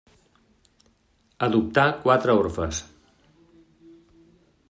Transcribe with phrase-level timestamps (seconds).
[1.47, 2.81] Adoptà quatre orfes.